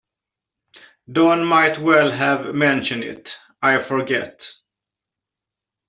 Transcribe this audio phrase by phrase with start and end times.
[1.11, 4.51] Don might well have mentioned it; I forget.